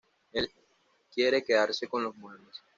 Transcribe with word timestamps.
Él 0.31 0.51
quiere 1.13 1.43
quedarse 1.43 1.87
con 1.87 2.01
los 2.03 2.15
muebles. 2.15 2.63